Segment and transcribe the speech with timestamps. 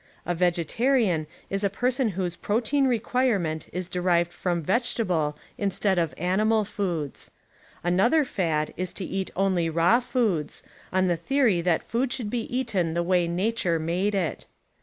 [0.25, 5.69] A vegetarian is a per son whose protein requirement is derived from vegetable in_.
[5.71, 7.29] stead of animal foods.
[7.83, 12.31] Another fad is to eat only „,■' raw foods, on the theory that food should
[12.31, 14.47] be eaten the way nature made it.